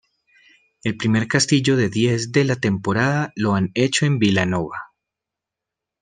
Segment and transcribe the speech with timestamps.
[0.83, 4.91] El primer castillo de diez de la temporada lo han hecho en Vilanova.